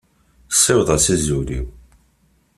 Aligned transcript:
Siweḍ-as 0.53 1.05
azul-iw. 1.15 1.67